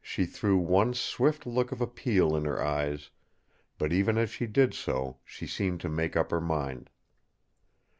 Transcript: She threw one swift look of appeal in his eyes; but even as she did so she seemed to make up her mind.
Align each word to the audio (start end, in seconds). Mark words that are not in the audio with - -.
She 0.00 0.26
threw 0.26 0.56
one 0.58 0.94
swift 0.94 1.44
look 1.44 1.72
of 1.72 1.80
appeal 1.80 2.36
in 2.36 2.44
his 2.44 2.54
eyes; 2.56 3.10
but 3.78 3.92
even 3.92 4.16
as 4.16 4.30
she 4.30 4.46
did 4.46 4.74
so 4.74 5.18
she 5.24 5.48
seemed 5.48 5.80
to 5.80 5.88
make 5.88 6.14
up 6.14 6.30
her 6.30 6.40
mind. 6.40 6.88